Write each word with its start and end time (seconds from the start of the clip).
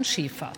Schäfer. 0.00 0.52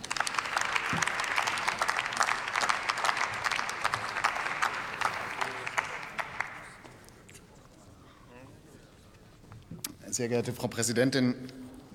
Sehr 10.11 10.29
geehrte 10.29 10.53
Frau 10.53 10.67
Präsidentin, 10.67 11.33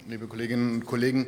liebe 0.09 0.27
Kolleginnen 0.27 0.75
und 0.75 0.87
Kollegen! 0.87 1.27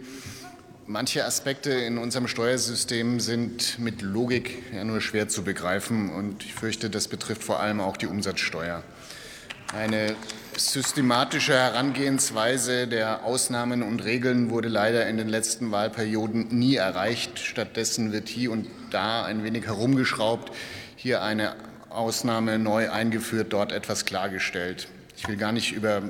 Manche 0.87 1.25
Aspekte 1.25 1.71
in 1.71 1.99
unserem 1.99 2.27
Steuersystem 2.27 3.21
sind 3.21 3.79
mit 3.79 4.03
Logik 4.03 4.65
ja 4.73 4.83
nur 4.83 5.01
schwer 5.01 5.29
zu 5.29 5.45
begreifen. 5.45 6.11
Und 6.11 6.45
ich 6.45 6.55
fürchte, 6.55 6.91
das 6.91 7.07
betrifft 7.07 7.45
vor 7.45 7.61
allem 7.61 7.81
auch 7.81 7.97
die 7.97 8.07
Umsatzsteuer. 8.07 8.83
Eine 9.73 10.17
systematische 10.59 11.55
Herangehensweise 11.55 12.89
der 12.89 13.25
Ausnahmen 13.25 13.83
und 13.83 14.05
Regeln 14.05 14.51
wurde 14.51 14.69
leider 14.69 15.09
in 15.09 15.17
den 15.17 15.29
letzten 15.29 15.71
Wahlperioden 15.71 16.49
nie 16.49 16.77
erreicht. 16.77 17.39
Stattdessen 17.39 18.13
wird 18.13 18.29
hier 18.29 18.51
und 18.51 18.67
da 18.91 19.25
ein 19.25 19.45
wenig 19.45 19.67
herumgeschraubt, 19.67 20.53
hier 20.97 21.23
eine 21.23 21.55
Ausnahme 21.91 22.59
neu 22.59 22.91
eingeführt, 22.91 23.53
dort 23.53 23.73
etwas 23.73 24.05
klargestellt. 24.05 24.89
Ich 25.17 25.29
will 25.29 25.37
gar 25.37 25.53
nicht 25.53 25.73
über 25.73 26.03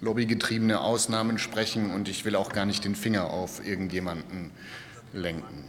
lobbygetriebene 0.00 0.80
Ausnahmen 0.80 1.38
sprechen 1.38 1.90
und 1.90 2.08
ich 2.08 2.24
will 2.24 2.36
auch 2.36 2.52
gar 2.52 2.66
nicht 2.66 2.84
den 2.84 2.94
Finger 2.94 3.30
auf 3.30 3.64
irgendjemanden 3.66 4.50
lenken. 5.12 5.64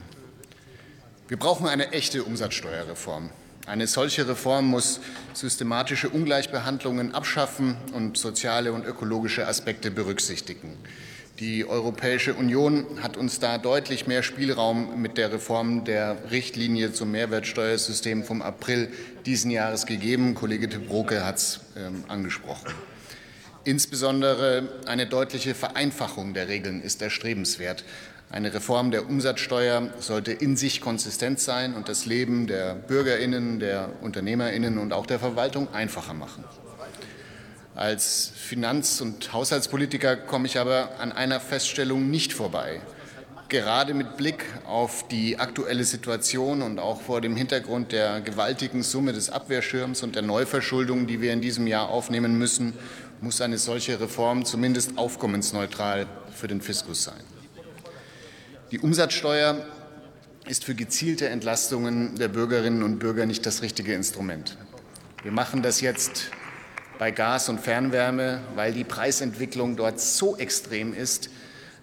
Wir 1.28 1.38
brauchen 1.38 1.68
eine 1.68 1.92
echte 1.92 2.24
Umsatzsteuerreform. 2.24 3.30
Eine 3.66 3.88
solche 3.88 4.28
Reform 4.28 4.68
muss 4.68 5.00
systematische 5.34 6.10
Ungleichbehandlungen 6.10 7.14
abschaffen 7.14 7.78
und 7.94 8.18
soziale 8.18 8.74
und 8.74 8.86
ökologische 8.86 9.48
Aspekte 9.48 9.92
berücksichtigen. 9.92 10.78
Die 11.40 11.66
Europäische 11.66 12.34
Union 12.34 13.02
hat 13.02 13.16
uns 13.16 13.40
da 13.40 13.58
deutlich 13.58 14.08
mehr 14.08 14.24
Spielraum 14.24 15.02
mit 15.02 15.18
der 15.18 15.32
Reform 15.32 15.86
der 15.86 16.18
Richtlinie 16.32 16.92
zum 16.92 17.12
Mehrwertsteuersystem 17.12 18.26
vom 18.26 18.42
April 18.42 18.92
diesen 19.26 19.50
Jahres 19.50 19.86
gegeben. 19.86 20.36
Kollege 20.36 20.68
Tebroke 20.68 21.24
hat 21.24 21.38
es 21.38 21.62
ähm, 21.78 22.04
angesprochen. 22.10 22.74
Insbesondere 23.64 24.68
eine 24.86 25.06
deutliche 25.06 25.56
Vereinfachung 25.56 26.34
der 26.34 26.50
Regeln 26.50 26.82
ist 26.82 27.02
erstrebenswert. 27.02 27.86
Eine 28.32 28.54
Reform 28.54 28.92
der 28.92 29.10
Umsatzsteuer 29.10 29.90
sollte 30.00 30.32
in 30.32 30.56
sich 30.56 30.82
konsistent 30.82 31.40
sein 31.40 31.74
und 31.74 31.90
das 31.90 32.06
Leben 32.06 32.46
der 32.46 32.76
Bürgerinnen, 32.76 33.60
der 33.60 33.90
Unternehmerinnen 34.02 34.78
und 34.78 34.94
auch 34.94 35.08
der 35.08 35.18
Verwaltung 35.18 35.74
einfacher 35.74 36.14
machen. 36.14 36.44
Als 37.74 38.32
Finanz- 38.36 39.02
und 39.02 39.34
Haushaltspolitiker 39.34 40.16
komme 40.16 40.46
ich 40.46 40.60
aber 40.60 41.00
an 41.00 41.12
einer 41.12 41.40
Feststellung 41.40 42.12
nicht 42.12 42.34
vorbei. 42.34 42.82
Gerade 43.48 43.96
mit 43.96 44.16
Blick 44.16 44.46
auf 44.68 45.08
die 45.08 45.40
aktuelle 45.40 45.84
Situation 45.84 46.62
und 46.62 46.78
auch 46.78 47.02
vor 47.02 47.22
dem 47.22 47.36
Hintergrund 47.36 47.92
der 47.92 48.22
gewaltigen 48.22 48.84
Summe 48.84 49.12
des 49.12 49.32
Abwehrschirms 49.32 50.04
und 50.04 50.14
der 50.14 50.22
Neuverschuldung, 50.22 51.08
die 51.08 51.20
wir 51.20 51.34
in 51.34 51.42
diesem 51.42 51.66
Jahr 51.66 51.90
aufnehmen 51.90 52.38
müssen, 52.38 52.74
muss 53.22 53.42
eine 53.42 53.58
solche 53.58 54.00
Reform 54.00 54.46
zumindest 54.46 55.00
aufkommensneutral 55.00 56.06
für 56.32 56.48
den 56.48 56.62
Fiskus 56.62 57.06
sein. 57.06 57.39
Die 58.72 58.80
Umsatzsteuer 58.80 59.66
ist 60.46 60.64
für 60.64 60.76
gezielte 60.76 61.28
Entlastungen 61.28 62.16
der 62.18 62.28
Bürgerinnen 62.28 62.84
und 62.84 63.00
Bürger 63.00 63.26
nicht 63.26 63.46
das 63.48 63.64
richtige 63.64 63.96
Instrument. 63.96 64.58
Wir 65.24 65.32
machen 65.32 65.64
das 65.64 65.82
jetzt 65.82 66.30
bei 67.00 67.10
Gas 67.10 67.50
und 67.50 67.60
Fernwärme, 67.60 68.42
weil 68.54 68.74
die 68.74 68.84
Preisentwicklung 68.84 69.76
dort 69.76 70.00
so 70.00 70.38
extrem 70.38 70.94
ist, 70.94 71.32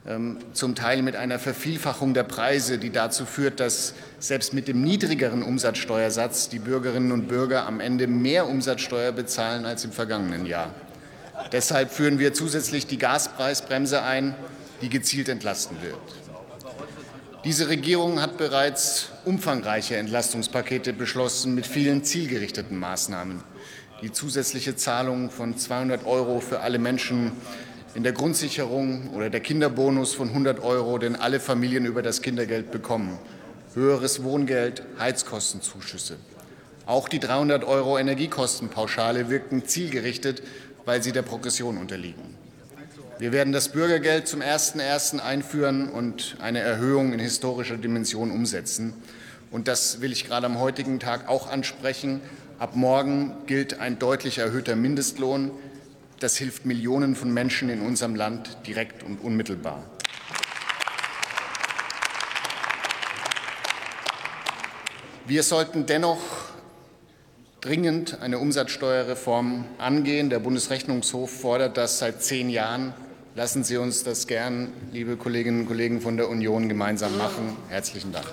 ähm, 0.07 0.39
zum 0.53 0.77
Teil 0.77 1.03
mit 1.03 1.17
einer 1.17 1.41
Vervielfachung 1.41 2.15
der 2.15 2.23
Preise, 2.23 2.79
die 2.79 2.91
dazu 2.91 3.27
führt, 3.27 3.59
dass 3.59 3.95
selbst 4.21 4.55
mit 4.55 4.69
dem 4.69 4.83
niedrigeren 4.83 5.43
Umsatzsteuersatz 5.43 6.49
die 6.49 6.61
Bürgerinnen 6.61 7.11
und 7.11 7.27
Bürger 7.27 7.67
am 7.67 7.81
Ende 7.81 8.07
mehr 8.07 8.47
Umsatzsteuer 8.47 9.11
bezahlen 9.11 9.67
als 9.67 9.85
im 9.85 9.91
vergangenen 9.91 10.47
Jahr. 10.47 10.73
Deshalb 11.51 11.91
führen 11.91 12.21
wir 12.21 12.33
zusätzlich 12.33 12.87
die 12.87 12.99
Gaspreisbremse 12.99 14.03
ein, 14.03 14.37
die 14.83 14.89
gezielt 14.89 15.29
entlasten 15.29 15.83
wird. 15.83 16.36
Diese 17.47 17.69
Regierung 17.69 18.21
hat 18.21 18.39
bereits 18.39 19.11
umfangreiche 19.25 19.97
Entlastungspakete 19.97 20.93
beschlossen 20.93 21.55
mit 21.55 21.65
vielen 21.65 22.03
zielgerichteten 22.03 22.77
Maßnahmen. 22.77 23.41
Die 24.03 24.11
zusätzliche 24.11 24.75
Zahlung 24.75 25.31
von 25.31 25.57
200 25.57 26.05
Euro 26.07 26.41
für 26.41 26.59
alle 26.59 26.81
Menschen 26.81 27.31
in 27.95 28.03
der 28.03 28.11
Grundsicherung 28.11 29.11
oder 29.15 29.31
der 29.31 29.39
Kinderbonus 29.39 30.13
von 30.13 30.31
100 30.31 30.59
Euro, 30.59 30.99
den 30.99 31.15
alle 31.15 31.39
Familien 31.39 31.87
über 31.87 32.03
das 32.03 32.21
Kindergeld 32.21 32.73
bekommen, 32.73 33.17
höheres 33.75 34.25
Wohngeld, 34.25 34.83
Heizkostenzuschüsse. 34.99 36.17
Auch 36.85 37.09
die 37.09 37.21
300 37.21 37.63
Euro 37.63 37.97
Energiekostenpauschale 37.97 39.31
wirken 39.31 39.65
zielgerichtet, 39.67 40.43
weil 40.85 41.01
sie 41.01 41.13
der 41.13 41.23
Progression 41.23 41.79
unterliegen. 41.79 42.46
Wir 43.19 43.33
werden 43.33 43.55
das 43.55 43.71
Bürgergeld 43.71 44.29
zum 44.29 44.43
01.01. 44.43 45.21
einführen 45.21 45.89
und 45.89 46.37
eine 46.39 46.59
Erhöhung 46.59 47.15
in 47.15 47.19
historischer 47.19 47.79
Dimension 47.79 48.31
umsetzen. 48.31 48.93
Und 49.51 49.69
das 49.69 50.03
will 50.03 50.13
ich 50.13 50.27
gerade 50.27 50.45
am 50.45 50.61
heutigen 50.61 51.01
Tag 51.01 51.27
auch 51.27 51.51
ansprechen. 51.51 52.21
Ab 52.59 52.77
morgen 52.77 53.33
gilt 53.47 53.81
ein 53.81 53.99
deutlich 53.99 54.37
erhöhter 54.37 54.77
Mindestlohn. 54.77 55.51
Das 56.21 56.37
hilft 56.37 56.67
Millionen 56.67 57.17
von 57.17 57.33
Menschen 57.33 57.71
in 57.71 57.81
unserem 57.81 58.17
Land 58.17 58.59
direkt 58.67 59.03
und 59.03 59.17
unmittelbar. 59.25 59.83
Wir 65.27 65.43
sollten 65.43 65.87
dennoch 65.87 66.21
dringend 67.63 68.21
eine 68.21 68.39
Umsatzsteuerreform 68.39 69.65
angehen. 69.79 70.29
Der 70.29 70.39
Bundesrechnungshof 70.39 71.31
fordert 71.31 71.79
das 71.79 71.99
seit 71.99 72.23
zehn 72.23 72.51
Jahren. 72.51 72.93
Lassen 73.37 73.65
Sie 73.65 73.77
uns 73.77 74.03
das 74.03 74.27
gern, 74.27 74.73
liebe 74.93 75.19
Kolleginnen 75.19 75.61
und 75.61 75.67
Kollegen 75.67 76.01
von 76.01 76.17
der 76.17 76.31
Union, 76.31 76.71
gemeinsam 76.71 77.19
machen. 77.19 77.55
Herzlichen 77.69 78.11
Dank. 78.11 78.25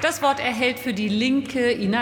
Das 0.00 0.22
Wort 0.22 0.40
erhält 0.40 0.80
für 0.80 0.92
die 0.92 1.08
Linke 1.08 1.70
Ina 1.70 2.00